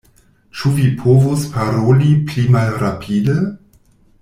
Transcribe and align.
Ĉu 0.61 0.71
vi 0.77 0.85
povus 1.01 1.43
paroli 1.57 2.09
pli 2.31 2.47
malrapide? 2.57 3.37